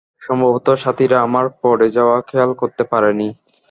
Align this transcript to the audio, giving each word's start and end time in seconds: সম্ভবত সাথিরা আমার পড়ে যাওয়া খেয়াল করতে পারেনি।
সম্ভবত 0.21 0.67
সাথিরা 0.83 1.17
আমার 1.21 1.45
পড়ে 1.61 1.87
যাওয়া 1.97 2.17
খেয়াল 2.29 2.51
করতে 2.61 2.83
পারেনি। 2.91 3.29